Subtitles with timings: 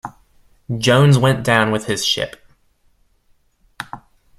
[0.79, 2.43] Jones went down with his ship.